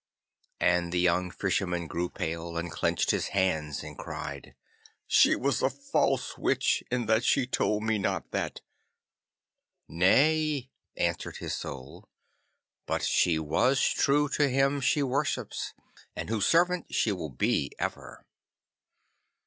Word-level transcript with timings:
And 0.59 0.91
the 0.91 0.99
young 0.99 1.29
Fisherman 1.29 1.85
grew 1.85 2.09
pale 2.09 2.57
and 2.57 2.71
clenched 2.71 3.11
his 3.11 3.27
hands 3.37 3.83
and 3.83 3.95
cried, 3.95 4.55
'She 5.05 5.35
was 5.35 5.61
a 5.61 5.69
false 5.69 6.39
Witch 6.39 6.83
in 6.89 7.05
that 7.05 7.23
she 7.23 7.45
told 7.45 7.83
me 7.83 7.99
not 7.99 8.31
that.' 8.31 8.61
'Nay,' 9.87 10.71
answered 10.97 11.37
his 11.37 11.53
Soul, 11.53 12.09
'but 12.87 13.03
she 13.03 13.37
was 13.37 13.79
true 13.83 14.27
to 14.29 14.49
Him 14.49 14.81
she 14.81 15.03
worships, 15.03 15.75
and 16.15 16.29
whose 16.29 16.47
servant 16.47 16.91
she 16.91 17.11
will 17.11 17.29
be 17.29 17.71
ever. 17.77 18.25